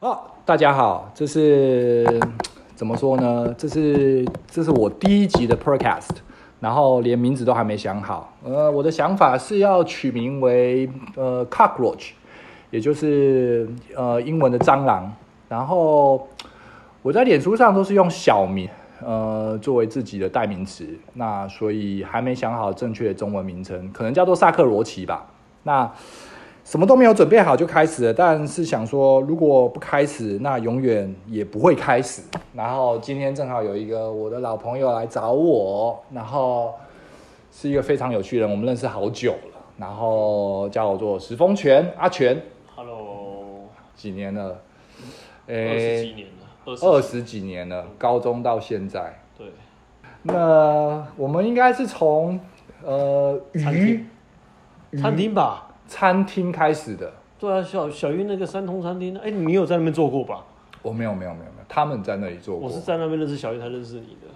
[0.00, 2.20] 哦，大家好，这是
[2.76, 3.52] 怎么说呢？
[3.58, 6.10] 这是这是我第一集的 podcast，
[6.60, 8.32] 然后连名字都还没想好。
[8.44, 12.10] 呃，我的想法是要取名为呃 cockroach，
[12.70, 15.12] 也就是呃英文的蟑螂。
[15.48, 16.28] 然后
[17.02, 18.68] 我在脸书上都是用小名
[19.04, 25.26] 呃作为自己的代名词，那所以还没想好正确的中文名称，可能叫做萨克罗奇吧。
[25.64, 25.90] 那
[26.68, 32.20] 什么都没有准备好就开始了，但是想说如果不开始，那永远也不会开始。
[32.52, 36.74] 然后今天正好有一个我的老朋友来找我，然后
[37.50, 39.58] 是一个非常有趣的人，我们认识好久了。
[39.78, 42.38] 然后叫我做石峰泉阿全
[42.76, 44.60] ，Hello，几年了？
[45.46, 49.18] 二十几年了，二十几年了，高中到现在。
[49.38, 49.46] 对。
[50.20, 52.38] 那我们应该是从
[52.84, 54.04] 呃鱼
[55.00, 55.64] 餐厅吧。
[55.88, 60.44] 餐厅开始的，对啊，小小玉那个三通餐厅，哎、欸，你有在那边做过吧？
[60.82, 62.68] 我没有，没有，没有，没有，他们在那里做过。
[62.68, 64.28] 我是在那边认识小玉才认识你的。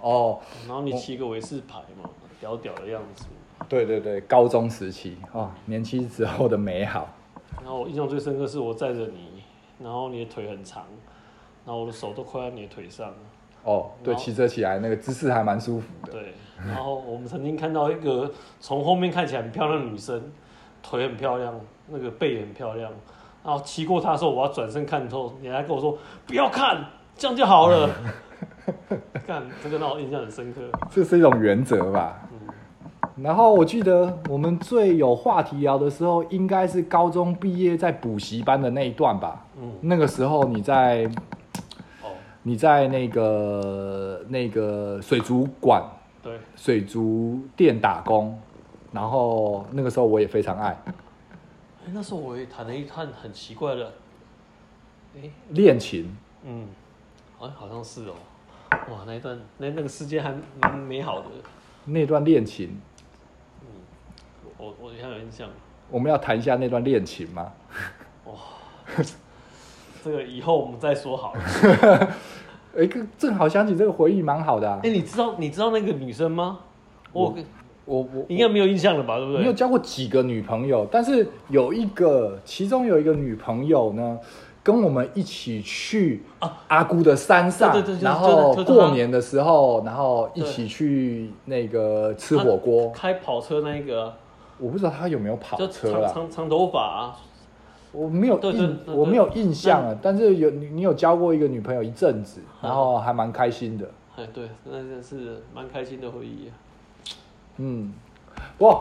[0.00, 2.08] 哦，然后你骑个维士牌嘛，
[2.40, 3.26] 屌屌的样子。
[3.68, 7.08] 对对对，高中时期哦，年轻时候的美好。
[7.58, 9.42] 然后我印象最深刻是我载着你，
[9.78, 10.84] 然后你的腿很长，
[11.64, 13.12] 然后我的手都快在你的腿上。
[13.62, 16.12] 哦，对，骑车起来那个姿势还蛮舒服的。
[16.12, 16.34] 对，
[16.66, 20.20] 然后我们曾经看到一个从后面看起来很漂亮的女生。
[20.86, 21.52] 腿很漂亮，
[21.88, 22.92] 那个背也很漂亮。
[23.42, 26.84] 然后骑过他的时候，我要转身看透，你还跟我说不要看，
[27.16, 27.90] 这样就好了。
[29.26, 30.60] 看这个让我印象很深刻。
[30.90, 32.22] 这是一种原则吧。
[32.32, 32.38] 嗯。
[33.22, 39.44] 然后我记得我们最有话题聊的时候，应该是高中毕业在补习班的那一段吧。
[39.60, 39.72] 嗯。
[39.82, 41.04] 那个时候你在，
[42.02, 42.08] 哦，
[42.42, 45.82] 你在那个那个水族馆，
[46.22, 48.38] 对，水族店打工。
[48.94, 53.92] 然后那个时候我也非常爱，哎，那时候我也谈了一段很奇怪的，
[55.16, 56.68] 哎，恋情，嗯，
[57.36, 58.14] 好像好像是哦，
[58.70, 61.26] 哇，那一段那那个世界还蛮美好的，
[61.86, 62.80] 那段恋情，
[63.62, 63.66] 嗯，
[64.58, 65.48] 我我现在有印象，
[65.90, 67.52] 我们要谈一下那段恋情吗？
[68.26, 68.34] 哇，
[70.04, 71.42] 这个以后我们再说好了，
[72.78, 72.88] 哎，
[73.18, 76.60] 正好想起这个回忆蛮好的，啊，哎，你知道你知道那个女生吗？
[77.12, 77.34] 我。
[77.86, 79.40] 我我我应该没有印象了吧，对不对？
[79.40, 84.18] 你有交过几个女朋友，但是有一个，其中有一个女朋友呢，
[84.62, 86.22] 跟我们一起去
[86.68, 94.14] 阿姑的山上，对对对，然后过年的时候，然后一起去那个吃火锅，开跑车那个，
[94.58, 97.16] 我不知道他有没有跑车啦，长长长头发啊，
[97.92, 106.63] 我没有印，我没有印象啊，但是有你你有交过一个女朋友一阵子，然后还蛮开心的，哎，对，那真是蛮开心的回忆啊。
[107.56, 107.92] 嗯，
[108.58, 108.80] 哇，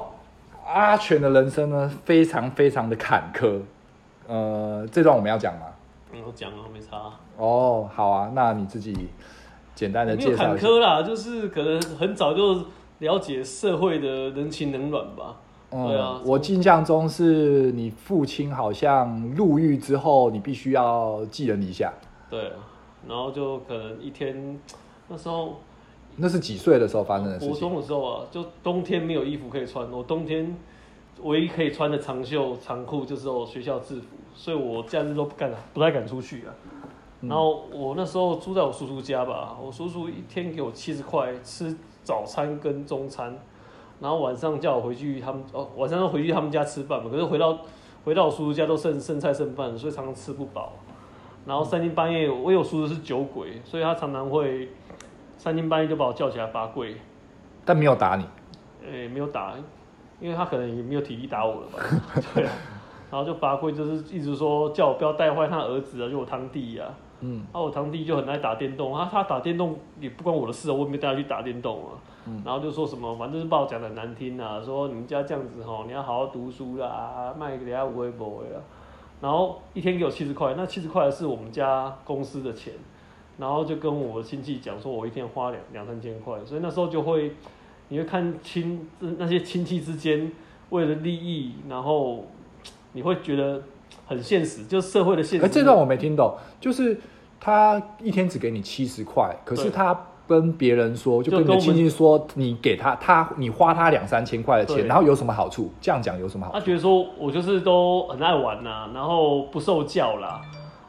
[0.66, 3.60] 阿全的人生呢，非常非常的坎坷。
[4.28, 5.68] 呃，这段我们要讲吗？
[6.12, 7.12] 嗯，我讲啊，没差。
[7.38, 9.10] 哦，好啊，那你自己
[9.76, 10.44] 简单的介绍。
[10.44, 12.66] 坎坷啦，就是可能很早就
[13.00, 15.36] 了解社会的人情冷暖吧。
[15.72, 21.94] 嗯、对啊，我印象中是你父亲好像入狱之后，你必须要寄人篱下。
[22.30, 22.52] 对，
[23.08, 24.60] 然后就可能一天
[25.08, 25.60] 那时候。
[26.16, 27.50] 那是几岁的时候发生的事情？
[27.50, 30.56] 国中的时候啊，就冬天没有衣服可以穿，我冬天
[31.24, 36.54] 唯一可以穿的长袖长裤就是我学校制服，所以我假日都不敢，不太敢出去啊。
[37.22, 43.36] 然后我那时候住在我叔叔家吧，我叔叔一天给我七十块吃早餐跟中餐，
[44.00, 47.58] 然后晚上叫我回去他们哦，晚上要回去他们家吃饭嘛，可是回到
[48.06, 50.74] 回到我叔叔家都剩剩菜剩饭，所以常常吃不饱。
[51.46, 54.70] 然后三更半夜，我有叔叔是酒鬼，所以他常常会。
[55.44, 56.96] 三更半夜就把我叫起来罚跪，
[57.66, 58.24] 但没有打你。
[58.82, 59.54] 诶、欸，没有打，
[60.22, 61.80] 因为他可能也没有体力打我了吧？
[62.34, 62.52] 对啊，
[63.12, 66.96] 然后就罚跪，就是一直说叫我不要带坏他儿子啊，就我堂弟呀、啊。
[67.20, 67.40] 嗯。
[67.52, 71.92] 然后我堂弟就很爱打电动，他他打电动也不关我的事啊，我也没带他去打电动啊。
[72.26, 72.42] 嗯。
[72.46, 78.64] 然后就说什么，反正是把我讲的难听啊，说你们家这样子吼，你要好好读书啦，卖给人家无为不为啊。
[79.20, 82.72] 然后一天给我七十块，那七十块是我们家公司的钱。
[83.38, 87.32] 然后就跟我的亲戚讲说，我一天花两两三千块，所以那时候就会，
[87.88, 90.32] 你会看亲那些亲戚之间
[90.70, 92.26] 为了利益，然后
[92.94, 93.62] 你会觉得
[94.06, 95.46] 很现实，就是社会的现实。
[95.46, 97.00] 哎，这段我没听懂，就是
[97.40, 105.72] 他一天只给你七十块，可是他跟别人说，就跟你的亲戚说，你给他他你花他两三千块的钱，然后有什么好处？
[105.82, 106.60] 这样讲有什么好处？
[106.60, 110.40] 他觉得说我就是都很爱玩呐、啊，然后不受教啦。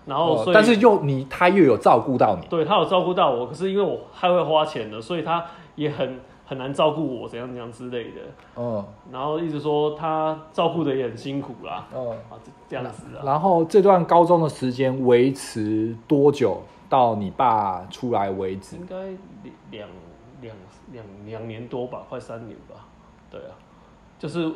[0.06, 8.21] 然后所以，但是又你他又有照顾到你，对他有照顾到我，可是因为我太会花钱了，所以他也很很难照顾我，怎样怎样之类的。
[8.56, 11.87] 嗯，然后一直说他照顾的也很辛苦啦。
[11.95, 13.23] 嗯，啊，这样子啊。
[13.25, 16.62] 然后这段高中的时间维持多久？
[16.87, 18.77] 到你爸出来为止？
[18.77, 18.95] 应该
[19.71, 19.89] 两
[20.41, 20.55] 两
[20.93, 22.87] 两两年多吧，快三年吧。
[23.31, 23.57] 对啊，
[24.17, 24.49] 就是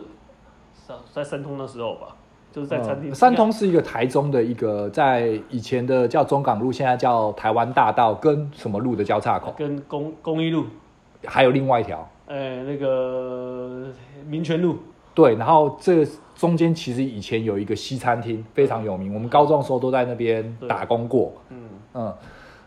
[0.86, 2.14] 在在三通的时候吧。
[2.58, 3.14] 就是在餐厅。
[3.14, 9.54] 三通是一个台中的一个，在以前的叫中港路，现在叫台湾大道，跟什么路的交叉口？
[9.56, 10.64] 跟公公益路，
[11.24, 12.08] 还有另外一条。
[12.26, 13.86] 呃，那个
[14.26, 14.76] 民权路。
[15.14, 19.12] 对，然后这中间其实以前有一个西餐厅，非常有名。
[19.14, 21.32] 我们高中的时候都在那边打工过。
[21.48, 22.14] 嗯嗯，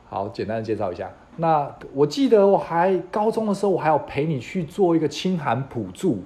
[0.09, 1.09] 好，简单的介绍一下。
[1.37, 6.23] 那我记得我还高中的时候，我还要陪你去做一个清寒补助，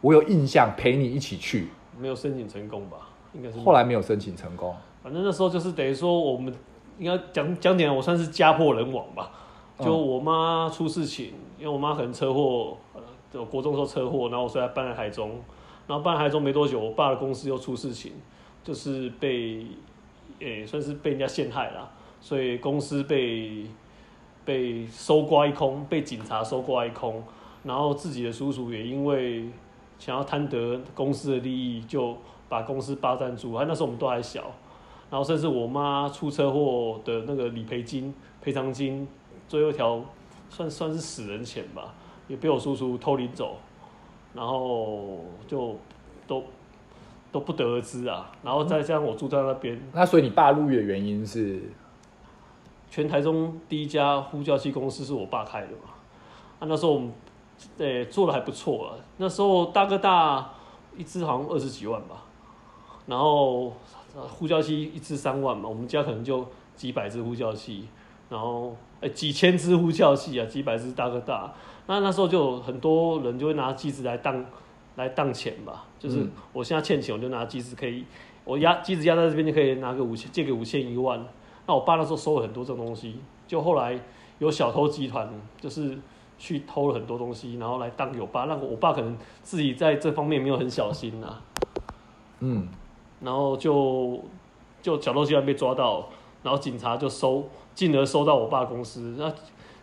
[0.00, 1.68] 我有印象陪你一起去。
[1.98, 3.08] 没有申请成功吧？
[3.34, 4.74] 应该是后来没有申请成功。
[5.02, 6.52] 反正那时候就是等于说，我们
[6.98, 9.30] 应该讲讲点，我算是家破人亡吧。
[9.78, 12.76] 就我妈出事情，因为我妈可能车祸，
[13.30, 15.40] 就国中时候车祸，然后所以搬来台中，
[15.86, 18.12] 然后搬来台中没多久，我爸的公司又出事情，
[18.64, 19.66] 就是被，
[20.40, 21.90] 诶，算是被人家陷害了，
[22.20, 23.66] 所以公司被
[24.44, 27.22] 被搜刮一空，被警察搜刮一空，
[27.62, 29.44] 然后自己的叔叔也因为。
[29.98, 32.16] 想要贪得公司的利益，就
[32.48, 33.56] 把公司霸占住。
[33.56, 34.44] 还那时候我们都还小，
[35.10, 39.06] 然后甚至我妈出车祸的那个理赔金、赔偿金，
[39.48, 40.00] 最后一条
[40.48, 41.94] 算算是死人钱吧，
[42.28, 43.56] 也被我叔叔偷领走，
[44.32, 45.76] 然后就
[46.26, 46.44] 都
[47.32, 48.30] 都不得而知啊。
[48.44, 51.60] 然后再加上我住在那边，嗯，那所以你爸入狱的原因是，
[52.88, 55.90] 全台中第一家呼叫器公司是我爸开的嘛？
[56.60, 57.12] 啊，那时候我们。
[57.76, 58.94] 对，做的还不错啊。
[59.16, 60.52] 那时候大哥大
[60.96, 62.24] 一支好像二十几万吧，
[63.06, 63.72] 然后
[64.28, 66.46] 呼叫器一支三万嘛，我们家可能就
[66.76, 67.88] 几百支呼叫器，
[68.28, 71.52] 然后哎几千支呼叫器啊，几百支大哥大。
[71.86, 74.44] 那那时候就很多人就会拿机子来当
[74.96, 78.04] 来当钱吧，就是我现在欠钱，我就拿机子可以，
[78.44, 81.24] 我压机子压在这边就可以拿个五千，借个五千一万。
[81.66, 83.98] 那我爸那时候收了很多这种东西，就后来
[84.38, 85.28] 有小偷集团
[85.60, 85.98] 就是。
[86.38, 91.42] 去偷了很多东西，然后来当给我爸，那我爸可能自己在这方面没有很小心呐、啊，
[92.40, 92.68] 嗯，
[93.20, 94.20] 然后就
[94.80, 96.08] 就小偷居然被抓到，
[96.42, 97.44] 然后警察就收，
[97.74, 99.32] 进而收到我爸公司，那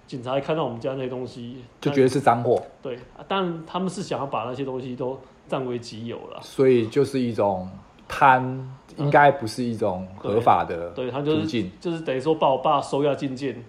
[0.07, 2.97] 警察一看到我们家那些东西，就觉得是赃货，对，
[3.27, 5.19] 但他们是想要把那些东西都
[5.49, 7.69] 占为己有了，所以就是一种
[8.07, 13.61] 贪，应该不是一种合法的对，他就是就是等于说把我爸收押进监，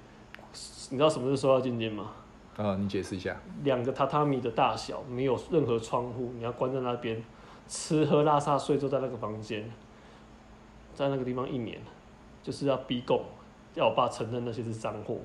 [0.90, 2.12] 你知道什么是收押进监吗？
[2.58, 3.36] 呃、嗯，你解释一下。
[3.64, 7.22] 两个榻榻米的大小，没有任何窗户，你要关在那边，
[7.68, 9.70] 吃喝拉撒睡都在那个房间，
[10.94, 11.78] 在那个地方一年，
[12.42, 13.20] 就是要逼供，
[13.74, 15.18] 要我爸承认那些是赃货，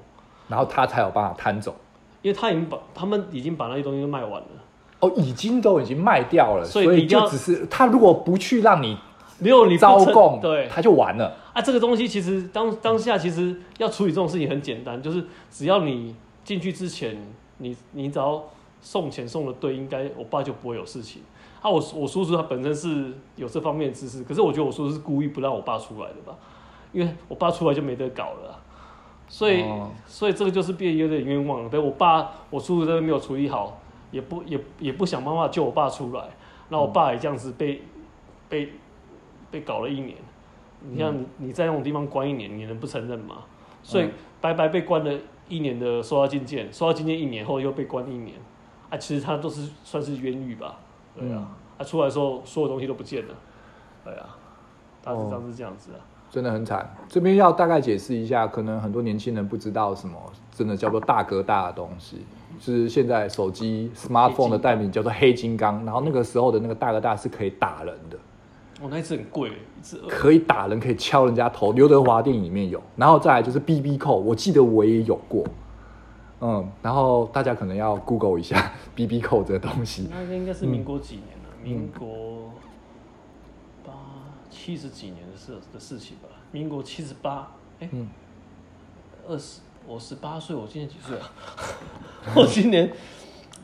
[0.49, 1.73] 然后他才有办法摊走，
[2.21, 4.47] 因为他已经把他们已经把那些东西都卖完了。
[4.99, 8.97] 哦，已经都已经卖掉了，所以，所以就只是他如果不去让你
[9.39, 11.33] 没有你招供，对，他就完了。
[11.53, 16.13] 啊，这个东西其实当当下其实要处理这种事情很简单，就是只要你。
[16.43, 17.17] 进去之前，
[17.57, 18.43] 你你只要
[18.81, 21.21] 送钱送的对，应该我爸就不会有事情。
[21.61, 26.35] 啊，我我叔叔他本身是有这方面的知识，可是我觉得我叔叔是故意不让我爸出来的吧，
[26.91, 28.59] 因为我爸出来就没得搞了，
[29.27, 31.69] 所以、哦、所以这个就是变有点冤枉了。
[31.69, 33.79] 对，我爸我叔叔这边没有处理好，
[34.09, 36.29] 也不也也不想办法救我爸出来，
[36.69, 37.81] 那我爸也这样子被、嗯、
[38.49, 38.73] 被
[39.51, 40.17] 被搞了一年。
[40.89, 43.43] 你像你你在那种地方关一年，你能不承认吗？
[43.83, 44.09] 所以
[44.41, 45.19] 白白被关了。
[45.51, 48.37] 一年的收到禁见，收到禁见一年后又被关一年，
[48.89, 50.77] 啊，其实他都是算是冤狱吧，
[51.13, 53.35] 对啊，他、嗯啊、出来的时候所有东西都不见了，
[54.05, 54.37] 对啊，
[55.03, 56.95] 大致上是这样子啊，哦、真的很惨。
[57.09, 60.17] 这边要大概解释一下，可能很多年轻人不知道什么，
[60.51, 62.25] 真的叫做大哥大的东西，
[62.59, 68.17] 就是现在手机 smartphone 的代名叫做黑金刚，然后那个时候的那个大哥大是可以打人的。
[68.81, 71.71] 哦，那一次很贵，一次可以打人，可以敲人家头。
[71.73, 75.45] 刘德华电影里面有，然后再来就是 BB 扣，我记得我也有过。
[76.39, 80.07] 嗯，然后大家可能要 Google 一下 BB 扣这个东西。
[80.09, 81.49] 那应该是民国几年了？
[81.59, 82.51] 嗯、民国
[83.85, 83.93] 八
[84.49, 86.29] 七十几年的事的事情吧？
[86.51, 87.87] 民国七十八，哎，
[89.27, 91.29] 二十，我十八岁，我今年几岁啊？
[92.35, 92.91] 我今年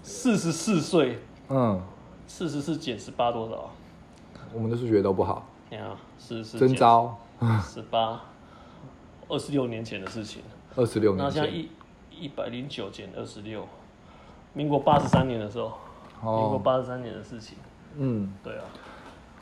[0.04, 1.18] 四十四岁。
[1.50, 1.82] 嗯，
[2.28, 3.72] 四十四减十八多少？
[4.54, 5.46] 我们的数学都不好。
[5.70, 6.58] 你好，是是。
[6.58, 7.18] 真招。
[7.62, 8.22] 十八，
[9.28, 10.42] 二十六年前的事情。
[10.76, 11.24] 二十六年。
[11.24, 11.70] 那像一
[12.12, 13.68] 一百零九减二十六，
[14.54, 15.72] 民国八十三年的时候，
[16.24, 17.58] 民国八十三年的事情。
[17.98, 18.64] 嗯，对啊。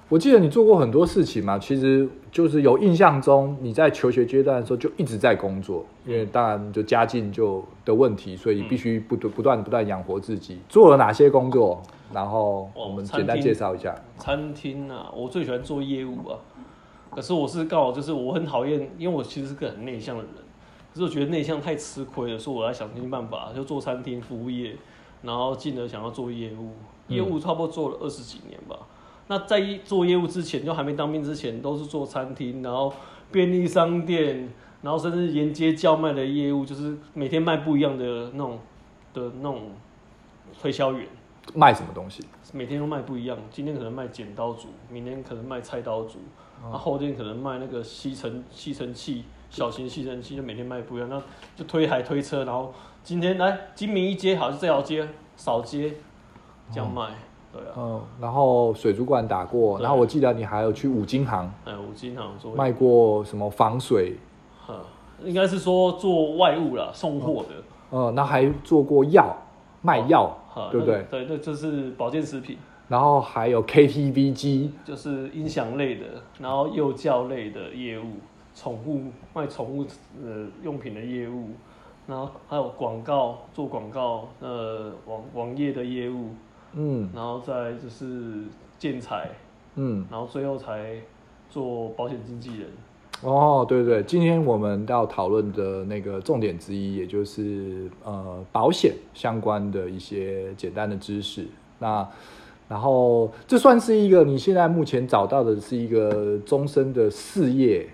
[0.08, 10.60] 我记得你做过很多事情嘛，其实就是有印象中你在求学阶段的时候就一直在工作，因为当然就家境就的问题，所以必须不不断不断养活自己。
[10.70, 11.82] 做了哪些工作？
[12.14, 13.96] 然后我们简单介绍一下。
[14.18, 16.40] 餐厅啊，我最喜欢做业务啊。
[17.12, 20.34] 可是我是刚好就是我很讨厌，因为我其实是个很内向的人，
[20.94, 24.76] 可是我觉得内向太吃亏了，所以我要想尽办法就做餐厅服务业，
[25.22, 26.72] 然后进而想要做业务，
[27.08, 28.78] 业务差不多做了二十几年吧。
[28.80, 28.86] 嗯
[29.28, 32.94] 那在做业务之前，就还没当兵之前，都是做餐厅，然后
[33.32, 34.48] 便利商店，
[34.84, 38.60] 然后甚至沿街叫卖的业务，就是每天卖不一样的那种
[39.16, 39.72] 的那种
[40.62, 41.08] 推销员。
[41.54, 42.24] 卖什么东西？
[42.54, 43.38] 每天都卖不一样。
[43.52, 46.20] 今天可能卖剪刀组，明天可能卖菜刀组，
[46.64, 51.10] 然后后天可能卖那个吸尘吸尘器，小型吸尘器，就每天卖不一样。
[51.10, 51.22] 那
[51.56, 52.74] 就推海推车，然后
[53.04, 55.94] 今天来金明一街，好像这条街扫街，
[56.72, 57.10] 这样卖。
[57.54, 64.18] 对啊，嗯，然后水族馆打过，然后我记得你还有去五金行，哎，五金行做卖过什么防水，
[65.24, 67.50] 应该是说做外务啦，送货的，
[67.92, 69.34] 嗯，那还做过药，
[69.86, 70.36] 卖药，
[70.72, 71.04] 对不对？
[71.12, 76.06] 对，那，就是保健食品，然后还有 KTV 机，就是音响类的，
[76.40, 78.14] 然后幼教类的业务，
[78.56, 79.86] 宠物卖宠物
[80.24, 81.50] 呃用品的业务，
[82.08, 86.30] 然后还有广告做广告，呃网网页的业务。
[86.78, 88.44] 嗯，然后再就是
[88.78, 89.30] 建材，
[89.76, 90.98] 嗯，然后最后才
[91.50, 92.70] 做保险经纪人。
[93.22, 101.48] 哦，对对，今天我们要讨论的那个重点之一，也就是呃保险相关的一些简单的知识。
[101.80, 102.08] 那
[102.68, 107.88] 然后这算是一个你现在目前找到的是一个终身的事业，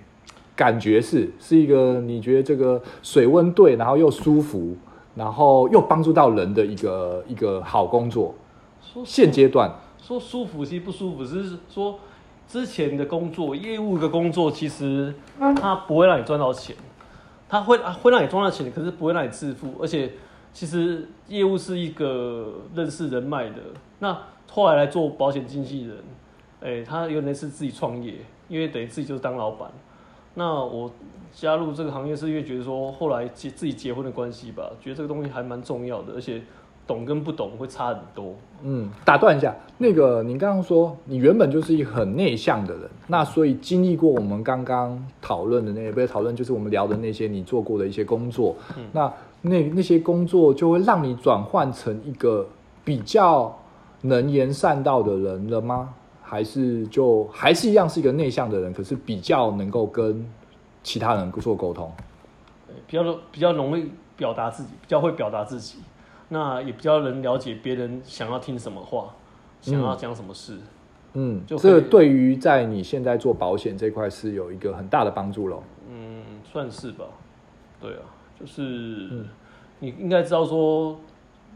[0.56, 4.76] 感觉是是一个你觉得这个水温对，然后又舒服，
[5.16, 8.34] 然后又帮助到人的一个一个好工作。
[9.06, 12.00] 现阶段说舒服，其实不舒服，只是说
[12.52, 16.76] 之前的工作，业务的工作，其实它不会让你赚到钱，
[17.48, 19.74] 它会会让你赚到钱，可是不会让你致富。
[19.80, 20.12] 而且，
[20.52, 23.62] 其实业务是一个认识人脉的。
[24.00, 24.18] 那
[24.50, 25.96] 后来来做保险经纪人，
[26.60, 28.16] 哎、欸，他有点是自己创业，
[28.50, 29.72] 因为等于自己就是当老板。
[30.34, 30.92] 那我
[31.32, 36.42] 加入这个行业是因为觉得说，后来结自己结婚的关系吧，觉得这个东西还蛮重要的，而且。
[36.88, 38.36] 懂跟不懂会差很多。
[38.64, 49.12] 嗯，打断一下，那个你刚刚说你原本就是一个很内向的人，那所以经历过我们刚刚讨论的那些，不是讨论，就是我们聊的那些你做过的一些工作，嗯、那
[49.42, 52.48] 那那些工作就会让你转换成一个
[52.84, 53.58] 比较
[54.02, 55.94] 能言善道的人了吗？
[56.22, 60.24] 还是就还是一样是一个内向的人，可是比较能够跟
[60.84, 61.92] 其他人做沟通，
[62.88, 65.80] 比较比较容易表达自己，比较会表达自己。
[66.34, 69.14] 那也比较能了解别人想要听什么话，
[69.66, 70.58] 嗯、想要讲什么事，
[71.12, 75.62] 嗯，就这个对于在你现在做保险这块是有一个很大的帮助喽。
[75.90, 77.04] 嗯，算是吧。
[77.82, 78.08] 对啊，
[78.40, 78.62] 就是、
[79.12, 79.28] 嗯、
[79.80, 80.98] 你应该知道说，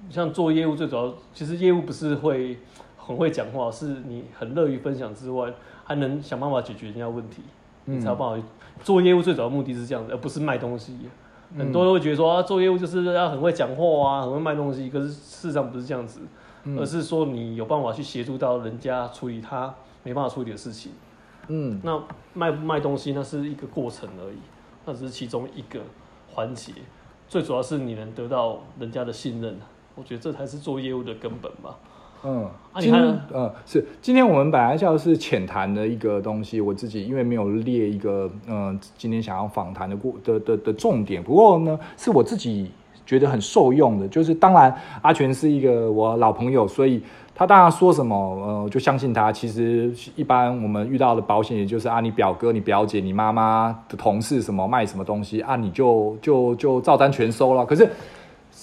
[0.10, 2.58] 像做业务最主要，其实业务不是会
[2.98, 5.54] 很会讲话，是你很乐于分享之外，
[5.86, 7.42] 还能想办法解决人家问题，
[7.86, 8.46] 嗯、你才有办法
[8.84, 10.98] 做业务最主要的目的是这样子，而不是卖东西。
[11.58, 14.90] 很多人会觉得说啊，做业务就是要很会讲话啊，很会卖东西。
[14.90, 16.22] 可是事实上不是这样子，
[16.64, 20.92] 嗯、而是说你有办法去协助到人家处理他没办法处理的事情。
[21.48, 22.02] 嗯，那
[22.34, 24.38] 卖不卖东西那是一个过程而已，
[24.86, 25.80] 那只是其中一个
[26.34, 26.74] 环节。
[27.28, 29.60] 最主要是你能得到人家的信任，
[29.96, 31.78] 我觉得这才是做业务的根本吧。
[32.24, 32.48] 嗯，
[32.80, 41.22] 今天呃是今天我们本来要是浅谈的一个东西，我自己因为没有列一个嗯、呃，今天想要访谈的过的的的重点。
[41.22, 42.72] 不过呢，是我自己
[43.06, 47.00] 觉得很受用的，就是当然阿全是一个我老朋友，所以
[47.36, 49.32] 他当然说什么呃就相信他。
[49.32, 57.64] 其实一般我们遇到的保险，也就是啊你表哥、你表姐、你妈妈的同事什么卖什么东西啊，你就就就照单全收了。
[57.64, 57.88] 可是。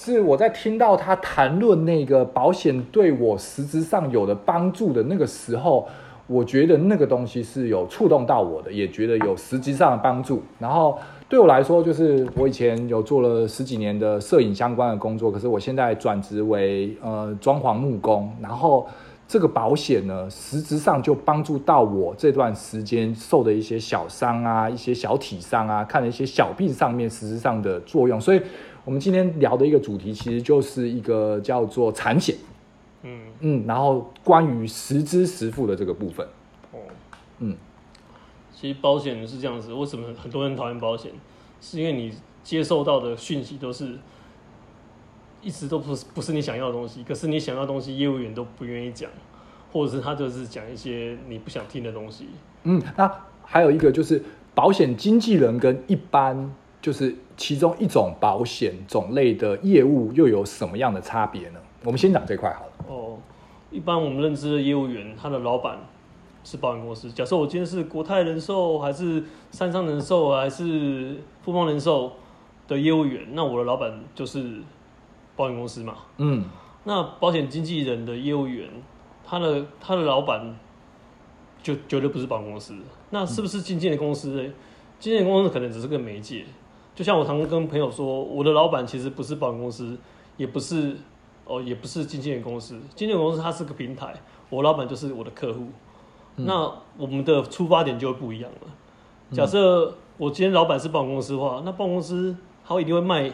[0.05, 5.87] 是我在听到他谈论那个保险对我实质上有的帮助的那个时候，
[6.27, 10.43] 我觉得那个东西是有触动到我的，也觉得有实际上的帮助。
[10.59, 18.85] 然后对我来说，就是我以前有做了十几年的摄影相关的工作，可是我现在转职为呃装潢木工，然后
[19.29, 28.41] 这个保险呢，实质上就帮助到我这段时间受的一些小伤啊，一些小体伤啊，看了一些小病上面实质上的作用，所以。
[28.85, 32.37] 我们今天聊的一个主题，其实就是一个叫做产险，
[33.03, 36.27] 嗯嗯，然后关于实支实付的这个部分，
[36.73, 36.79] 哦，
[37.39, 37.57] 嗯，
[38.53, 41.13] 其实保险是这样子，为什么很多人讨厌保险？
[41.61, 42.13] 是因为你
[42.43, 43.97] 接受到的讯息都是
[45.41, 49.09] 一直都不是不是你想要的东西，可是你想要的东西，业务员都不愿意讲，
[49.71, 52.27] 或者是他就是讲一些你不想听的东西。
[52.65, 53.09] 嗯，那
[53.45, 54.21] 还有一个就是
[54.57, 61.59] 保险经纪人跟一般就是其中一种保险种类的业务又有什么样的差别呢？
[61.83, 62.73] 我们先讲这块好了。
[62.87, 63.19] 哦，
[63.69, 65.77] 一般我们认知的业务员，他的老板
[66.45, 67.11] 是保险公司。
[67.11, 72.13] 假设我今天是国泰人寿，还是三商人寿，还是富邦人寿
[72.69, 74.61] 的业务员，那我的老板就是
[75.35, 75.97] 保险公司嘛。
[76.19, 76.45] 嗯。
[76.85, 78.69] 那保险经纪人的业务员，
[79.25, 80.55] 他的他的老板
[81.61, 82.77] 就绝对不是保险公司。
[83.11, 84.43] 那是不是经纪的公司呢？
[85.01, 86.45] 经纪人公司可能只是个媒介。
[87.03, 89.99] 就像我常常跟朋友说，我的老板其实不是保险公司，
[90.37, 90.97] 也不是
[91.45, 92.79] 哦，也不是经纪人公司。
[92.95, 94.15] 经纪人公司它是个平台，
[94.49, 95.67] 我老板就是我的客户。
[96.37, 98.69] 嗯、那我们的出发点就会不一样了。
[99.33, 103.33] 假设我今天老板是保险公司的话，那保险公司他一定会卖。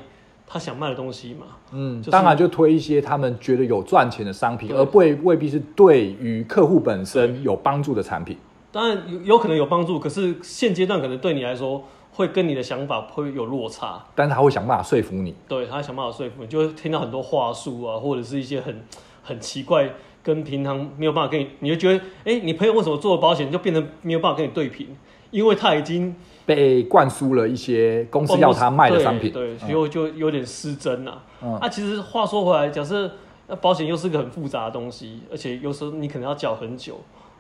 [0.51, 8.35] 他想卖的东西嘛，嗯，就是、当然就推一些他们觉得有赚钱的商品，而不未必是对于客户本身有帮助的产品。
[8.73, 11.85] 当然有有可能有帮助，可是现阶段可能对你来说
[12.19, 14.05] 会跟你的想法会有落差。
[14.15, 18.85] 但是他会想办法说服你，对，他想办法说服你，就会听到很多话术啊，或者是一些很
[19.23, 19.89] 很奇怪，
[20.23, 24.89] 跟平常没有办法跟你，你就觉得，哎、欸，你朋友为什么做保险就变得没有办法跟你对平？
[25.31, 26.15] 因为他已经。
[26.49, 31.23] 被灌输了一些公司要他卖的商品，对，所以就有点失真了。
[31.43, 33.11] 嗯、啊，其实话说回来，假设
[33.49, 36.99] 那保险又是个很复杂的东西，而且有时候你可能要缴很久，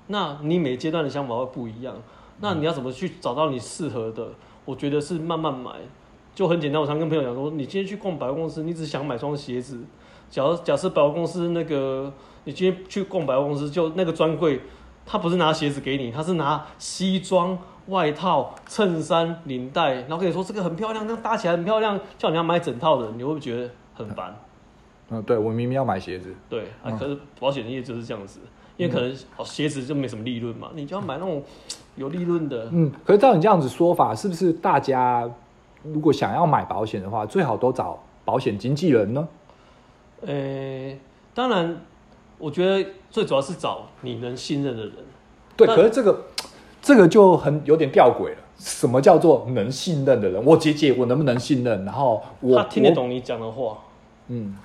[0.08, 1.94] 那你每阶段的想法会不一样。
[2.40, 4.28] 那你要怎么去找到你适合的？
[4.68, 5.70] 我觉得是慢慢买，
[6.34, 6.78] 就很简单。
[6.78, 9.82] 我常跟朋友讲说，你今天去逛百货公司，你只想买双鞋子。
[10.28, 12.12] 假如假设百货公司那个，
[12.44, 14.60] 你今天去逛百货公司，就那个专柜，
[15.06, 17.58] 他不是拿鞋子给你，他是拿西装。
[17.88, 24.38] 外套、衬衫、领带，然后跟你说这个很漂亮，那搭起来很漂亮，叫你要买整套的，你会不会觉得很烦？
[25.08, 26.34] 嗯，对，我明明要买鞋子。
[26.50, 28.40] 对，啊，可是保险业就是这样子，
[28.76, 31.42] 因为可能鞋子就没什么利润嘛，你就要买那种
[31.98, 32.68] 有利润的。
[32.72, 35.28] 嗯，可是照你这样子说法，是不是大家
[35.82, 39.28] 如果想要买保险的话，最好都找保险经纪人呢？
[40.22, 40.98] 呃、欸，
[41.34, 41.76] 当然，
[42.38, 44.92] 我觉得最主要是找你能信任的人。
[45.56, 46.24] 对，可是这个。
[46.80, 48.36] 这个就很有点吊诡了。
[48.56, 50.42] 什么叫做能信任的人？
[50.42, 51.84] 我姐姐，我能不能信任？
[51.84, 53.78] 然后我他听得懂你讲的话。
[54.28, 54.56] 嗯，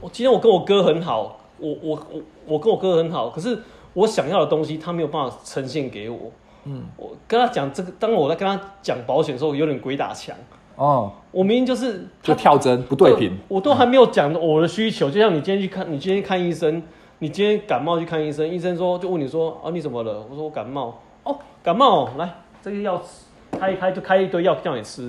[0.00, 3.56] 我今天我跟我哥很好，我我我我跟我哥很好，可是
[3.92, 6.32] 我想要的东西他没有办法呈现给我。
[6.64, 10.36] 嗯，我跟他讲这个，当我在跟他讲保险的时候，有点鬼打墙。
[10.76, 15.10] 哦，我明明就是就跳针不对频，我都还没有讲我的需求。
[15.10, 16.82] 就像你今天去看，你今天看医生，
[17.18, 20.26] 你今天感冒去看医生，医生说就问你说啊你怎么了？
[20.30, 21.00] 我说我感冒。
[21.22, 25.02] 哦，感冒来，这个药吃，开一开就开一堆药叫你吃，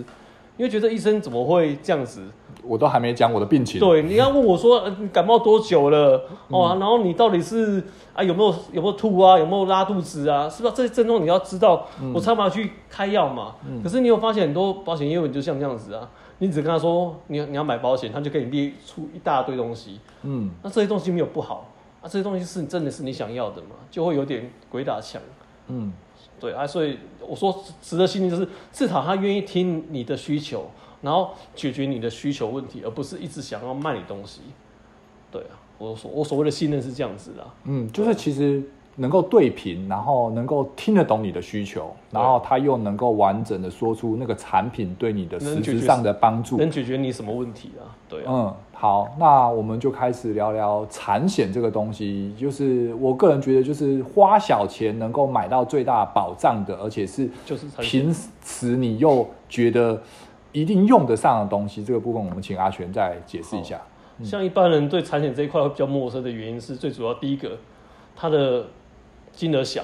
[0.58, 2.28] 因为觉得医生怎么会这样子？
[2.64, 3.80] 我都还没讲我的病情。
[3.80, 6.24] 对，你要问我说，你感冒多久了？
[6.50, 10.50] 哦、啊，然后你到底是啊有没有有没有吐啊，有没有拉肚子啊？
[10.50, 13.56] 是不是这些症状你要知道，我才把它去开药嘛。
[13.68, 20.00] 嗯、可是你有发现很多保险业务员就像这样子啊，你只跟他说你你要买保险，他就给你列出一大堆东西。
[20.24, 21.68] 嗯，那这些东西没有不好
[22.02, 25.22] 啊，这些东西是真的是你想要的嘛，就会有点鬼打墙。
[25.68, 25.92] 嗯，
[26.40, 30.70] 对啊，所以我说值得信任，就是至少他愿意听你的需求，
[31.02, 34.42] 然后解决你的需求问题，而不是一直想要卖你东西。
[35.32, 37.46] 对啊，我所我所谓的信任是这样子的。
[37.66, 38.64] 嗯，就是其实。
[38.98, 47.88] 能够对频，然后能够听得懂你的需求，然后他又能够完整的说出那个产品对你的实质上的帮助，能解决你什么问题啊？
[48.10, 52.36] 对啊，嗯，好，那我们就开始聊聊产险这个东西。
[52.38, 60.00] 就是我个人觉得，就是花小钱能够买到最大保障的，而且是就是平时你又觉得
[60.52, 61.84] 一定用得上的东西。
[61.84, 63.82] 这个部分我们请阿全再解释一下。
[64.20, 67.58] 嗯、像一般人对产险这一块会比较陌生的原因是，最主要第一个，
[68.16, 68.66] 它的
[69.32, 69.82] 金额小，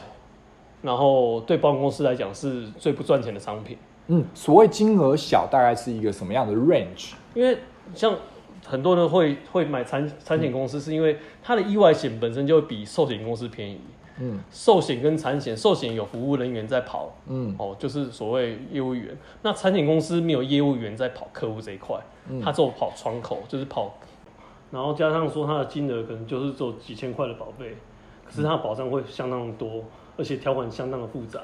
[0.81, 3.77] 然后对保险公司来讲是最不赚钱的商品。
[4.07, 7.13] 嗯，所谓金额小，大概是一个什么样的 range？
[7.33, 7.57] 因为
[7.93, 8.15] 像
[8.65, 13.79] 很多人会会买产产险公司，是因为它的意外险本身就会比寿险公司便宜。
[14.19, 19.17] 嗯，寿险跟产险，寿险有服务人员在跑，嗯，哦，就是所谓业务员。
[19.43, 21.97] 那产险公司没有业务员在跑客户这一块，
[22.29, 23.95] 嗯，他只有跑窗口，就是跑，
[24.71, 27.75] 然后加上说他的金额可能就是做几千块的保费。
[28.25, 29.85] 可是他的保障会相当多，
[30.17, 31.39] 而且条款相当的复杂，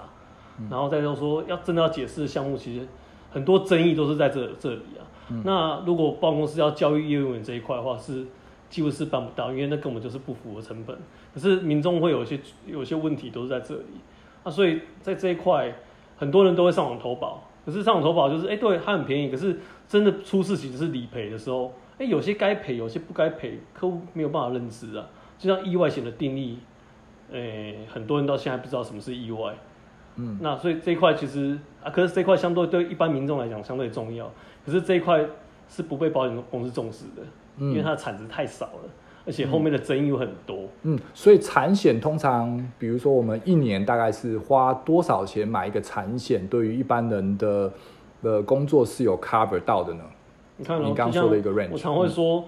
[0.60, 2.86] 嗯、然后再就是说要真的要解释的项目，其实
[3.32, 5.08] 很多争议都是在这这里啊。
[5.30, 8.26] 嗯、那如果保险公司要教育业务员这一块的话，是
[8.74, 10.98] 几乎是办不到，因为那根本就是不符合成本。
[11.32, 14.02] 可是民众会有一些有些问题都是在这里，
[14.44, 15.72] 那所以在这一块，
[16.18, 17.44] 很多人都会上网投保。
[17.64, 25.06] 可是上网投保就是，哎、对，它很便宜，可是真的出事情是理赔的时候，哎、有些该赔，有些不该赔，客户没有办法认知啊。
[25.38, 26.58] 就像意外险的定义。
[27.32, 29.56] 诶、很多人到现在不知道什么是意外。
[30.18, 34.32] 嗯，那所以这一块其实啊，可是这一块相对对一般民众来讲相对重要，
[34.64, 35.26] 可是这一块
[35.68, 37.24] 是不被保险公司重视的，
[37.58, 38.90] 嗯、因为它的产值太少了，
[39.26, 40.60] 而且后面的争议有很多。
[40.84, 47.72] 嗯，所以产险通常，比如说我们一年大概是花多少钱买一个产险，对于一般人的
[48.22, 50.04] 的工作是有 cover 到的呢？
[50.58, 52.46] 你看，你刚说的一个 range，我常会说，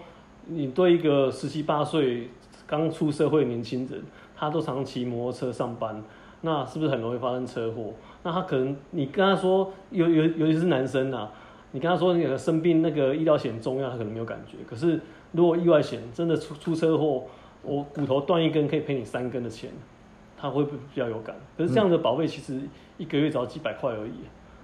[0.48, 2.30] 嗯、你对一个十七八岁
[2.68, 4.04] 刚出社会的年轻人，
[4.36, 6.04] 他都常骑摩托车上班。
[6.42, 7.92] 那是不是很容易发生车祸？
[8.22, 11.32] 那他可能你跟他说，尤尤尤其是男生啊，
[11.76, 14.56] 你跟他说你可能生病那个医疗险重要，他可能没有感觉。
[14.66, 14.98] 可是
[15.34, 17.26] 如果意外险真的出出车祸，
[17.64, 19.70] 我骨头断一根可以赔你三根的钱，
[20.38, 21.36] 他会不会比较有感？
[21.58, 22.62] 可是这样的保费其实
[22.98, 24.14] 一个月只要几百块而已。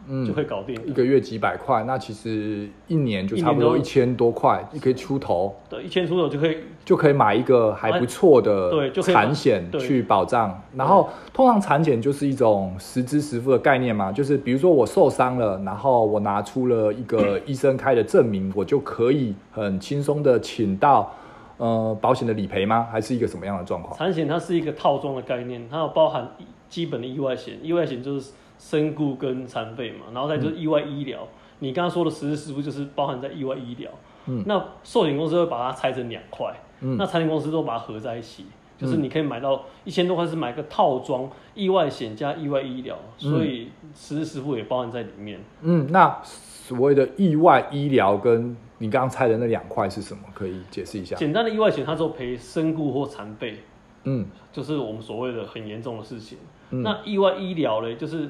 [0.08, 0.76] 嗯，就可以搞定。
[0.86, 5.56] 一个月几百块，那其实一年就差不多一千多块，一可以出头。
[5.70, 10.62] 对，一千出头就可以就可以买一个还不错的产险去保障。
[10.76, 21.14] 然后通常产险就是一种实支实付的概念嘛，就是比如说我受伤了，然后我拿出了一个医生开的证明，我就可以很轻松的请到
[21.58, 22.88] 呃保险的理赔吗？
[22.92, 23.98] 还是一个什么样的状况？
[23.98, 26.32] 产险它是一个套装的概念，它有包含
[26.68, 28.32] 基本的意外险，意外险就是。
[28.62, 31.22] 身故跟残废嘛，然后再就是意外医疗。
[31.24, 31.28] 嗯、
[31.60, 33.90] 你刚刚说的实支实付就是包含在意外医疗。
[34.28, 36.54] 嗯，那寿险公司会把它拆成两块。
[36.82, 38.46] 嗯，那财险公司都把它合在一起，
[38.78, 45.40] 就是你可以买到一千多块是买个套装，意外险加意外医疗，所以实支实付也包含在里面。
[45.62, 50.22] 嗯，那所谓的意外医疗跟你刚刚拆的那两块是什么？
[50.36, 51.16] 可以解释一下？
[51.16, 53.64] 简单的意外险，它就赔身故或残废。
[54.04, 56.38] 嗯，就是我们所谓的很严重的事情。
[56.70, 58.30] 嗯、那意外医疗嘞，就是。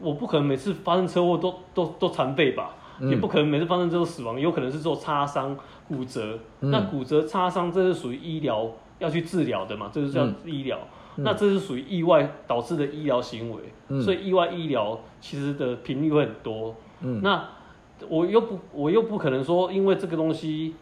[0.00, 5.56] 我不可能每次发生车祸都都都残废吧，嗯、也不可能每次发生之后死亡，有可能是做擦伤、
[5.88, 6.38] 骨折。
[6.60, 9.90] 嗯、那骨折、擦伤这是属于医疗要去治疗的嘛？
[9.92, 10.78] 这是叫医疗。
[11.16, 16.74] 嗯、那这是属于意外导致的医疗行为，嗯、所以意外医疗其实的频率会很多。
[17.00, 17.48] 嗯、那
[18.08, 20.76] 我又不我又不可能说因为这个东西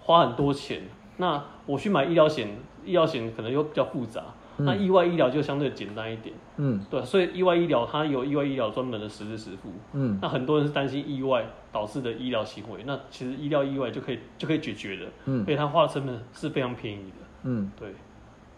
[0.00, 0.82] 花很多钱，
[1.18, 2.48] 那我去买医疗险，
[2.86, 4.22] 医疗险可能又比较复杂。
[4.64, 17.88] 那意外医疗就相对简单一点，嗯，对，所以意外医疗它有意外医疗专门的实支实付，嗯，那很多人是担心意外导致的医疗行为，那其实医疗意外就可以就可以解决的，嗯，所以它花的成本是非常便宜的，嗯，对，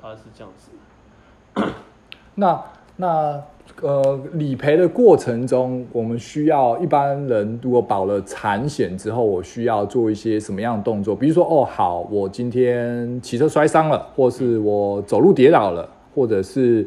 [0.02, 0.72] 大概是这样子。
[2.34, 2.62] 那
[2.96, 3.42] 那
[3.82, 11.14] 呃理赔的过程中，我们需要一般人如果保了产险之后，我需要做一些什么样的动作？
[11.14, 15.88] 比如说，哦，好，我今天骑车摔伤了，或是我走路跌倒了。
[16.14, 16.86] 或者是，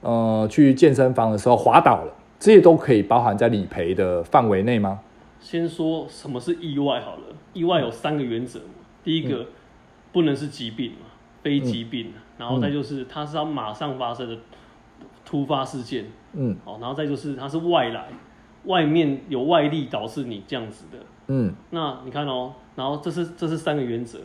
[0.00, 5.00] 呃，去健身房的时候滑倒了，这些都可以包含在理赔的范围内吗？
[5.40, 8.60] 先说什么是意外好了，意外有三个原则，
[9.02, 9.46] 第一个、嗯、
[10.12, 11.06] 不能是疾病嘛，
[11.42, 14.36] 非疾病，嗯、然后再就是它是要马上发生的
[15.24, 18.08] 突发事件，嗯，好，然后再就是它是外来，
[18.64, 24.18] 外面有外力导致你这样子的，嗯，那你看哦，然后这是这是三个原则。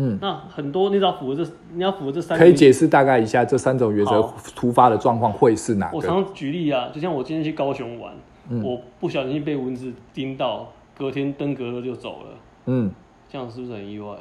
[0.00, 4.22] 嗯，那很多你只要符合这，你要符合这三，可以解释大概一下这三种原则
[4.54, 5.96] 突发的状况会是哪个？
[5.96, 8.14] 我常常举例啊，就像我今天去高雄玩，
[8.48, 12.26] 嗯、我不小心被蚊子叮到，隔天登革热就走了。
[12.66, 12.92] 嗯，
[13.28, 14.14] 这样是不是很意外？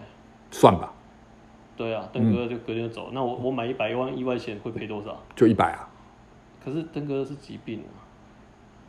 [0.50, 0.92] 算吧。
[1.76, 3.10] 对啊，登革热就隔天就走。
[3.10, 5.16] 嗯、那我我买一百万意外险会赔多少？
[5.36, 5.88] 就一百啊。
[6.66, 7.94] 可是登革热是疾病啊。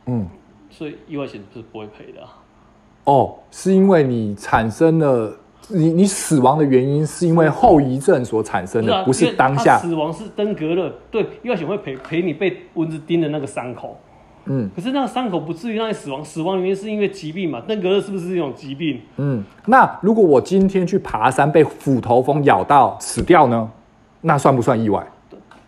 [0.07, 0.27] 嗯。
[0.71, 2.39] 所以意外险是不会赔的、啊。
[3.05, 5.37] 哦，是因为你产生了。
[5.71, 13.99] 你你死亡的原因是因为后遗症所产生的，不是当下死亡是登革热，对，意外险会赔赔你被蚊子叮的那个伤口，
[14.47, 17.61] 嗯，可是那个伤口不至于让你死亡，死亡原因是因为疾病嘛？
[17.69, 19.01] 登革热是不是一种疾病？
[19.19, 23.71] 嗯，那如果我今天去爬山被斧头蜂咬到死掉呢？
[24.23, 25.07] 那算不算意外？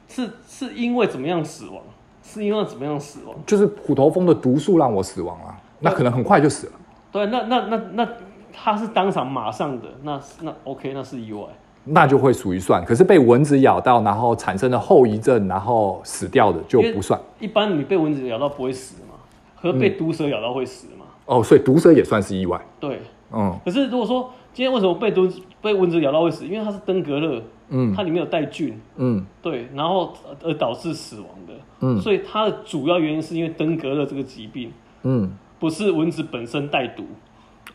[0.09, 1.83] 是是因为怎么样死亡？
[2.23, 3.37] 是因为怎么样死亡？
[3.45, 6.73] 就是虎头蜂的毒素让我死亡了，那可能很快就死了。
[7.13, 8.05] 对，那那那那。
[8.05, 8.09] 那
[8.53, 11.43] 他是当场马上的，那那 OK，那是意外，
[11.85, 12.85] 那就会属于算。
[12.85, 17.19] 可是被蚊子咬到，然后产生了后遗症，然后死掉的就不算。
[17.39, 19.15] 一般你被蚊子咬到不会死嘛，
[19.55, 21.07] 和被毒蛇咬到会死嘛。
[21.27, 22.61] 嗯、哦，所以毒蛇也算是意外。
[22.79, 23.01] 对，
[23.33, 23.59] 嗯。
[23.65, 25.29] 可是如果说今天为什么被毒
[25.61, 26.47] 被蚊子咬到会死？
[26.47, 34.73] 因为它是登革热，嗯，它里面有带菌，嗯，对，然后而导致死亡的，嗯，所以它的主要原因是因为登革热这个疾病，
[35.05, 37.05] 嗯，不是蚊子本身带毒。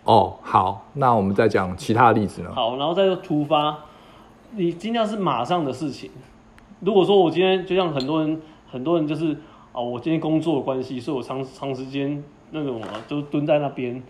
[0.04, 2.52] 哦，好，那我们再讲其他的例子呢？
[2.54, 3.78] 好，然后再就突发，
[4.52, 6.12] 你尽量是马上的事情。
[6.82, 9.38] 如果说我今天就像很多人，很多人就是啊、
[9.74, 14.04] 哦，我今天工作的关系，所以我长长时间那种啊，就蹲在那边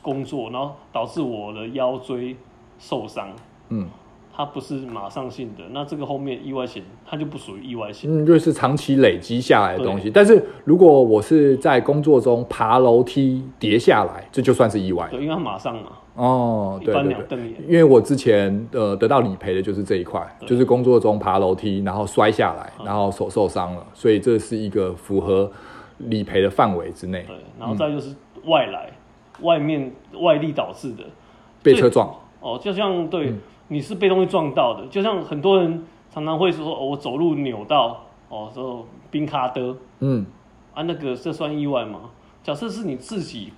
[0.00, 2.36] 工作，然后导致我的腰椎
[2.78, 3.28] 受伤。
[3.70, 3.88] 嗯，
[4.38, 8.08] 它不是马上性的，那这个后面意外险它就不属于意外险。
[8.08, 10.08] 嗯，就是长期累积下来的东西。
[10.08, 15.08] 但是如果我是在工作中爬楼梯跌下来，这就算是意外。
[15.10, 15.90] 对，因为它马上嘛。
[16.14, 17.38] 哦，对对对。
[17.66, 25.50] 因为我之前呃得到理赔的就是这一块，就是工作中爬楼梯然后摔下来，然后手受伤了，所以这是一个符合
[25.98, 27.24] 理赔的范围之内。
[27.26, 28.88] 对，然后再就是外来、
[29.40, 31.02] 嗯、外面外力导致的。
[31.60, 32.08] 被车撞
[32.40, 40.26] 哦，就像对，嗯、你是被东西撞到的，就像很多人常常会说，哦、我走路扭到哦，说冰卡的，嗯，
[40.74, 42.10] 啊，那个这算意外吗？
[42.42, 43.52] 假设是你自己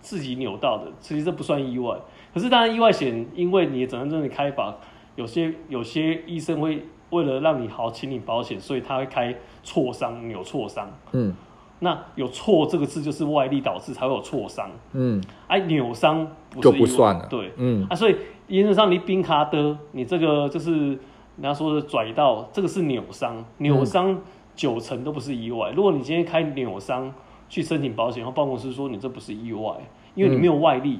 [0.00, 1.96] 自己扭到的，其实这不算意外。
[2.34, 4.74] 可是当然，意外险因为你的诊断证的开法，
[5.16, 11.34] 有些有些医生会为了让你好请你保险，所以他会开挫伤、扭挫伤，嗯。
[11.82, 18.14] 那有挫这个字就是外力导致才会有挫伤，嗯，哎、啊，扭伤就不算了，对，嗯，啊，所以
[18.50, 24.20] 原则上你冰卡的，你这个就是人家说的拽到，这个是扭伤，扭伤
[24.54, 25.70] 九成都不是意外。
[25.70, 27.12] 嗯、如果你今天开扭伤
[27.48, 29.74] 去申请保险，然后办公室说你这不是意外，
[30.14, 30.98] 因为你没有外力，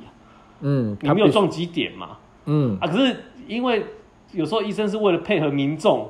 [0.60, 3.84] 嗯，你没有撞击点嘛，嗯，啊，可是因为
[4.32, 6.08] 有时候医生是为了配合民众，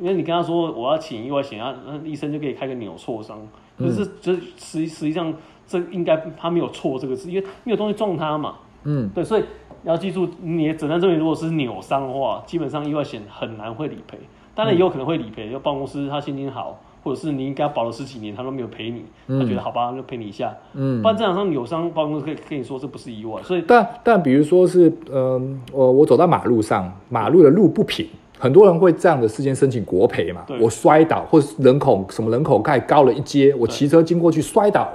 [0.00, 3.38] 因为你跟他说我要请意外险，啊，那医生就可以开个扭挫伤。
[3.78, 5.32] 可是，这实实际上，
[5.66, 8.56] 这应该他没有错这个字，因为没有东西撞他嘛。
[8.84, 9.44] 嗯，对，所以
[9.82, 14.18] 你要记住，你的诊断证明如果是扭伤的话，基本上意外险很难会理赔。
[14.54, 19.04] 当然也有可能会理赔，就办公室他心情好，或者是你应该保了十几年，他都没有赔你，
[19.38, 20.54] 他觉得好吧，就赔你一下。
[20.74, 23.40] 嗯，不然正常上扭伤，办公室可以跟你说这不是意外。
[23.42, 28.06] 所以，但但比如说是，嗯，我我走到马路上，马路的路不平。
[28.38, 30.44] 很多人会这样的事件申请国赔嘛？
[30.58, 34.88] 我摔倒，或是人口什么人口盖高了一阶，我骑车经过去摔倒，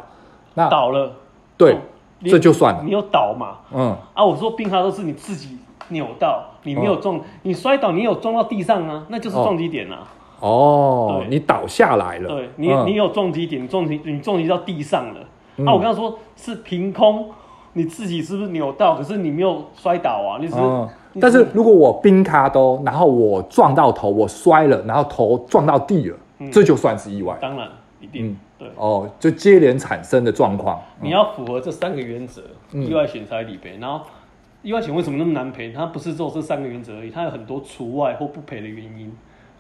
[0.55, 1.11] 那倒了，
[1.55, 1.77] 对，
[2.29, 2.81] 这就算了。
[2.83, 3.57] 你有倒嘛？
[3.73, 5.57] 嗯啊，我说冰卡都是你自己
[5.89, 10.07] 扭到，你没有撞，你摔倒，你有撞到地上啊，那就是撞击点啊。
[10.39, 15.21] 哦，你倒下来了，对你，你有撞击点，你撞击你撞击到地上了。
[15.65, 17.29] 啊，我刚刚说是凭空，
[17.73, 18.95] 你自己是不是扭到？
[18.95, 20.55] 可是你没有摔倒啊，你是。
[21.21, 27.37] 但是如果我冰卡都，然后我撞到头，我摔了，然后头撞到地了，嗯、这就算是意外。
[27.39, 27.69] 当然，
[28.05, 30.79] 一定、嗯、对哦，就接连产生的状况。
[31.01, 33.77] 你要符合这三个原则，意外险才理赔。
[33.77, 34.05] 嗯、然后，
[34.61, 35.71] 意外险为什么那么难赔？
[35.71, 39.11] 它不是只有这三个原则而已，它有很多除外或不赔的原因。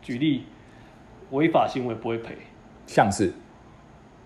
[0.01, 0.43] 举例，
[1.31, 2.35] 违法行为不会赔，
[2.85, 3.33] 像是，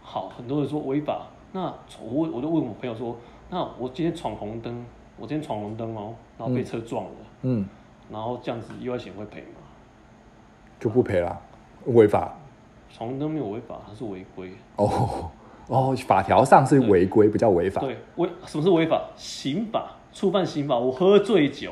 [0.01, 3.17] 好，很多人说违法，那我我就问我朋友说，
[3.49, 4.85] 那我今天闯红灯。
[5.21, 7.67] 我今天闯红灯哦，然后被车撞了，嗯，
[8.09, 9.59] 然后这样子意外险会赔吗？
[10.79, 11.37] 就不赔了，
[11.87, 12.38] 违法。
[12.91, 14.51] 闯红灯没有违法，它是违规。
[14.77, 15.31] 哦
[15.69, 17.79] 哦，法条上是违规，不叫违法。
[17.79, 18.99] 对，违什么是违法？
[19.15, 20.75] 刑法，触犯刑法。
[20.75, 21.71] 我喝醉酒，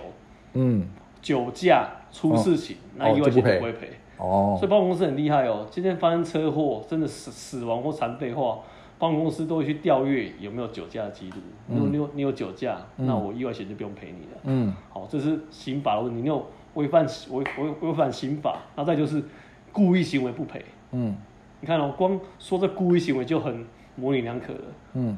[0.54, 0.88] 嗯，
[1.20, 3.90] 酒驾出事情，哦、那意外险就不会赔。
[4.18, 5.66] 哦，所以保险公司很厉害哦。
[5.72, 8.60] 今天发生车祸，真的死死亡或残废话。
[9.00, 11.38] 保险公司都会去调阅有没有酒驾的记录。
[11.68, 14.42] 如果你有你有酒驾，嗯、那我意外险就不用赔你了。
[14.44, 16.22] 嗯，好，这是刑法的问题。
[16.22, 19.24] 你有违反违违违反刑法，然后再就是
[19.72, 20.64] 故意行为不赔。
[20.92, 21.16] 嗯，
[21.62, 24.62] 你看哦，光说这故意行为就很模棱两可了。
[24.94, 25.18] 嗯，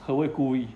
[0.00, 0.68] 何谓故意？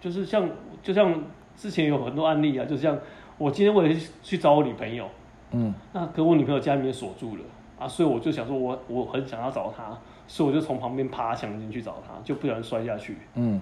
[0.00, 0.48] 就是像
[0.82, 1.22] 就像
[1.56, 2.98] 之前有很多案例啊，就像
[3.38, 5.08] 我今天为了去找我女朋友，
[5.52, 7.42] 嗯，那可我女朋友家里面锁住了
[7.78, 9.96] 啊，所以我就想说我我很想要找她。
[10.28, 13.18] 所以我就从旁边爬墙进去找她，就不小心摔下去。
[13.34, 13.60] 嗯，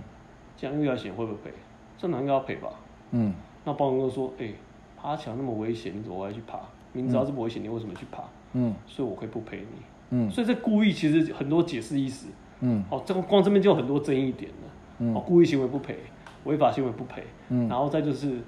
[0.56, 1.50] 这样意外险会不会赔？
[1.98, 2.68] 这应该要赔吧。
[3.10, 4.54] 嗯，那保险公司说：“哎、欸，
[4.96, 6.60] 爬墙那么危险，你怎么还去爬？
[6.92, 9.82] 明知道这么危险，你为什么去爬？”嗯，所以我可以不赔你。
[10.10, 12.26] 嗯，所以这故意其实很多解释意思。
[12.60, 14.68] 嗯，哦，这个光这边就有很多争议点了。
[14.98, 15.96] 嗯，哦，故意行为不赔，
[16.44, 17.22] 违法行为不赔。
[17.48, 18.38] 嗯，然后再就是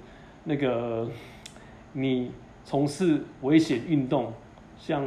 [0.43, 1.09] 那个
[1.93, 2.31] 你
[2.63, 4.31] 从事危险运动，
[4.77, 5.03] 像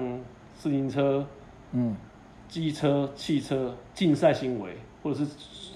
[0.54, 1.26] 自行车，
[1.72, 1.96] 嗯。
[2.48, 4.70] 机车、汽车竞赛行为，
[5.02, 5.26] 或者是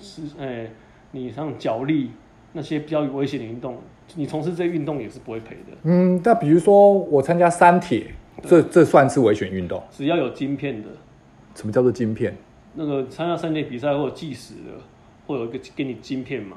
[0.00, 0.70] 是诶、欸，
[1.10, 2.12] 你像脚力
[2.52, 3.76] 那些比较危险的运动，
[4.14, 5.76] 你从事这些运动也是不会赔的。
[5.82, 8.14] 嗯，那比如说我参加三铁，
[8.48, 9.82] 这这算是危险运动？
[9.90, 10.88] 只要有晶片的。
[11.54, 12.36] 什么叫做晶片？
[12.74, 14.70] 那个参加三铁比赛或者计时的，
[15.26, 16.56] 会有一个给你晶片嘛？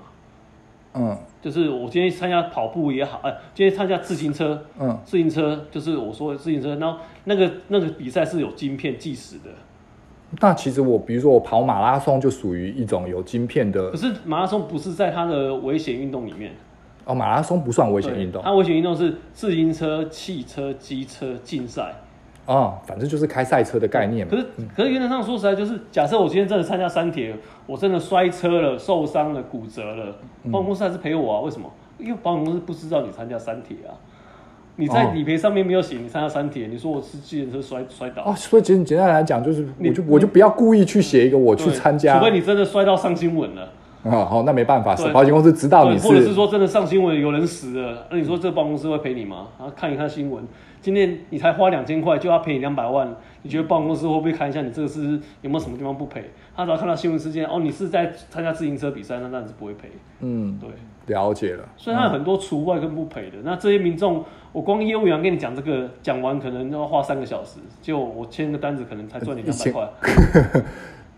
[0.93, 9.49] 嗯，就是我今天参加跑步也好，哎、呃，今天参加自行车，嗯，自行车就是我说的自行车，然后那个那个比赛是有晶片计时的。
[10.39, 13.89] 那其实我，比如说我跑马拉松，就属于一种有晶片的。
[13.89, 16.53] 可是马拉松不是在它的危险运动里面。
[17.05, 18.41] 哦，马拉松不算危险运动。
[18.43, 21.93] 它危险运动是自行车、汽车、机车竞赛。
[22.45, 24.31] 哦，反正就是开赛车的概念嘛。
[24.31, 27.33] 可是，可是原则上说实在，就是假设我今天真的参加三铁，
[27.65, 30.15] 我真的摔车了、受伤了、骨折了，
[30.51, 31.41] 保险公司还是赔我啊？
[31.41, 31.71] 为什么？
[31.97, 33.95] 因为保险公司不知道你参加三铁啊。
[34.75, 43.69] 你在理赔上面没有写你参加三铁，你说我是自行车摔摔倒哦，所以简简单来讲就是，我就我就不要故意去写一个我去参加，除非你真的摔到上新闻了。
[44.03, 49.47] 哦，好，那没办法，是保险公司知道你是，或者是说真的上新闻有人死了，那你说这个保险公司会赔你吗？
[49.57, 50.43] 然后看一看新闻，
[50.81, 56.31] 今天你才花两千块就要赔你两百万，你觉得保险公司会不会看一下你这个是有没有什么地方不赔？
[56.55, 59.89] 他只要看到新闻事件，哦，你是在参加自行车比赛，那当然是不会赔。
[60.19, 60.69] 嗯，对，
[61.15, 61.63] 了解了。
[61.77, 63.37] 所以他有很多除外跟不赔的。
[63.37, 69.89] 嗯、那这些民众，我光业务员跟你讲这个，讲完可能要花三个小时，就我签个单子可能才赚你两百块。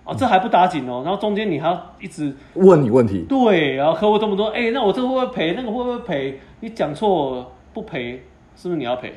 [0.06, 5.54] 啊，这还不打紧哦，然后中间你还要一直问你问题，对，然后客户这么多，哎，那我这个会不会赔？
[5.58, 6.40] 那个会不会赔？
[6.60, 8.24] 你讲错不赔，
[8.56, 9.12] 是不是你要赔？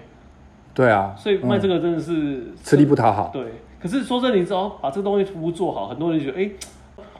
[0.74, 3.31] 对啊，所以卖这个真的是、嗯、吃力不讨好。
[3.33, 3.42] 对，
[3.79, 6.51] 可是说真的，你知道把这个东西服务做好，很多人就觉得，哎，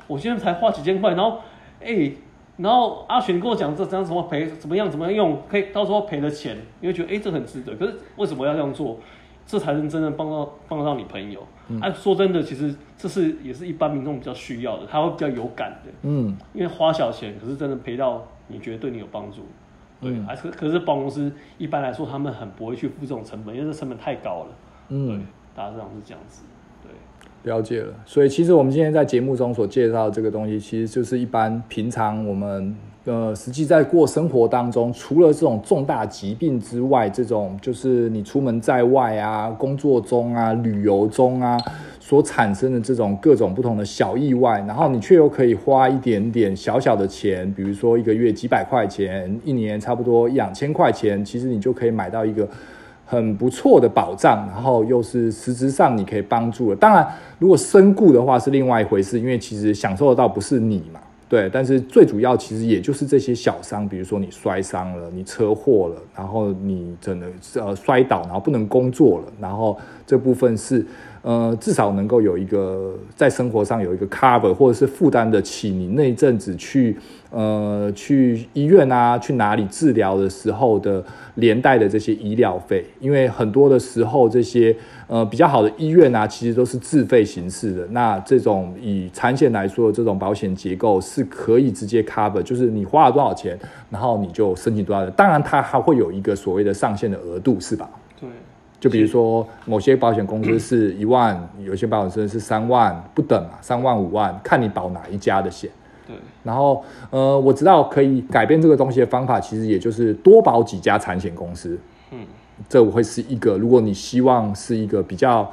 [0.07, 1.39] 我现在才花几千块，然后，
[1.85, 2.13] 哎，
[2.57, 7.75] 然后阿璇跟我讲这这样怎么赔，怎么样怎么样用，可以到时候赔了钱，你会觉得，哎，这很值得。
[7.75, 8.99] 可是为什么要这样做？
[9.49, 11.41] 这才能真正帮到帮得到你朋友。
[11.69, 15.91] 嗯、啊，说真的，其实这是也是一般民众比较需要的，他会比较有感的。
[16.03, 19.39] 嗯，因为花小钱，可是真的赔到你觉得对你有帮助。
[20.01, 24.49] 对，还是、嗯、可是保险公司一般来说他们很不会去付这种成本，因为这成本太高了。
[24.91, 25.19] 嗯，对，
[25.57, 26.45] 大致上是这样子。
[26.83, 27.95] 对，了解了。
[28.05, 32.77] 所以其实我们今天在节目中所介绍的这个东西，其实就是一般平常我们。
[33.09, 41.57] 呃，实际在过生活当中，除了这种重大疾病之外，这种就是你出门在外啊、工作中啊、旅游中啊
[41.99, 52.47] 所产生的这种各种不同的小意外，然后你却又可以花一点点小小的钱，比如说一个月几百块钱，一年差不多一两千块钱，其实你就可以买到一个
[53.07, 56.77] 很不错的保障，然后又是实质上你可以帮助了。
[56.77, 61.01] 当然，如果身故的话是另外一回事，因为其实享受得到不是你嘛。
[61.29, 70.85] 对，但是最主要其实也就是这些小伤，比如说你摔伤了，你车祸了，然后你真的呃摔倒，然后不能工作了，然后这部分是。
[71.23, 76.97] 呃，至少能够有一个在生活上有一个 cover，或者是负担得起你那一阵子去
[77.31, 84.75] 呃去医院啊，去哪里治疗的时候的连带的这些医疗费，因为很多的时候这些
[85.09, 87.87] 呃比较好的医院啊，其实都是自费形式的。
[87.88, 93.59] 那这种以产险来说，这种保险结构是可以直接 cover，就是你花了多少钱，
[93.90, 95.12] 然后你就申请多少钱。
[95.16, 97.90] 当然，它还会有一个所谓的上限的额度，是吧？
[98.21, 98.29] 对。
[98.81, 105.68] 就比如说，某些保险公司是一万，嗯、有些保险公司是三万不等嘛，三万五万，看你保哪一家的险。
[106.07, 106.14] 对。
[106.44, 111.77] 然后，呃，我知道可以改变这个东西的方法，其实也就是多保几家产险公司。
[112.12, 112.18] 嗯。
[112.68, 115.51] 这会是一个，如果你希望是一个比较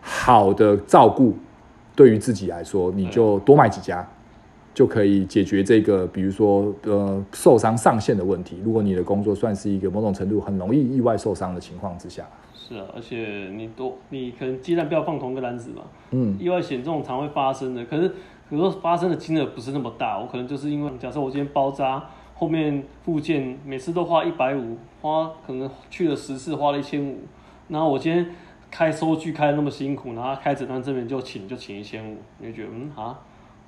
[0.00, 1.36] 好的照顾，
[1.94, 4.06] 对于自己来说，你就多买几家，嗯、
[4.74, 8.60] 就可以解决这个，比如说呃受伤上限的问题。
[8.64, 12.24] 如果你的工作算是一个某种程度很容易意外受伤的情况之下。
[12.54, 15.82] 是啊，而且你都你可能鸡蛋不要放同一个篮子嘛。
[16.10, 18.10] 嗯，意外险这种常会发生的，可是
[18.50, 22.02] 有时候发生的金额不是那么大，我可能就是因为假设我今天包扎
[22.36, 27.18] 后面附件，每次都花一百五，花可能去了十次花了一千五，
[27.68, 28.26] 然后我今天
[28.70, 33.18] 开收据开的那么辛苦，然后开诊断证明就请就请一千五，你就觉得嗯啊，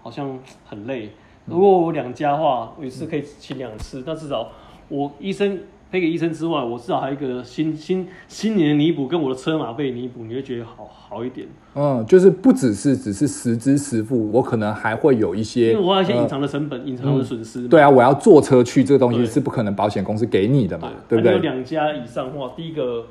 [0.02, 1.10] 好像很累。
[1.46, 4.48] 如果我两家的话，我一次可以请两次，但至少
[4.88, 5.60] 我医生。
[5.90, 11.46] 赔给医生之外，我至少还有一个新新新年的弥补，跟我的车马费弥补，你会觉得好好一点。
[11.74, 17.66] 嗯，就是不只是只是实支实付，我可能还会有一些，因为我还有一些隐藏的成本、隐、嗯、藏的损失。
[17.68, 21.32] 对啊，我要坐车去，这个东西是不可能保险公司给你的嘛，对，对不对？
[21.32, 23.06] 有两家以上的话，第一个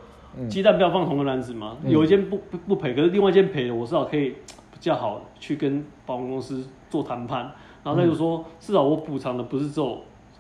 [0.48, 4.30] 鸡蛋不要放同个篮子嘛，嗯、有一间不不不赔，可是另外一间赔了，我至少可以
[4.72, 7.52] 比较好去跟保险公司做谈判，
[7.84, 9.98] 然后再就说，至少我补偿的不是只有。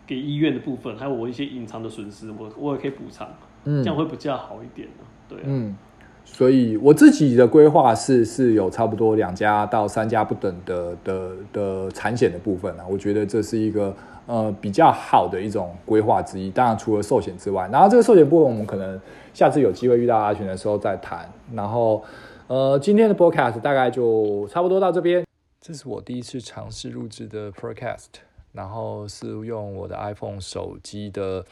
[0.08, 3.28] 给医院的部分，还有我一些隐藏的损失，我我也可以补偿，
[3.66, 4.88] 嗯，这样会比较好一点，
[5.28, 5.76] 对啊，嗯，
[6.24, 13.94] 所以我自己的规划是是有差不多两家到三家不等的的的产险的部分啊，我觉得这是一个
[14.26, 16.50] 呃比较好的一种规划之一。
[16.50, 19.00] 当然除了寿险之外，然后这个寿险部分我们可能
[19.34, 21.30] 下次有机会遇到阿群的时候再谈。
[21.54, 22.02] 然后
[22.48, 25.26] 呃今天的 broadcast 大概就差不多到这边。
[25.60, 28.06] 这是我第一次尝试录制的 podcast。
[28.58, 31.46] 然后是用我的 iPhone 手机的，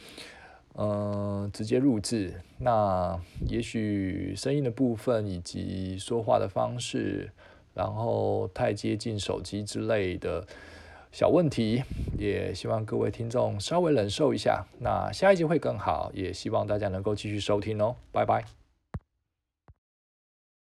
[0.74, 2.34] 嗯，直接录制。
[2.58, 3.16] 那
[3.48, 7.30] 也许声音的部分以及说话的方式，
[7.74, 10.44] 然后太接近手机之类的
[11.12, 11.84] 小问题，
[12.18, 14.66] 也希望各位听众稍微忍受一下。
[14.80, 17.94] 那下一集会更好，也希望大家能够继续收听哦。
[18.10, 18.55] 拜拜。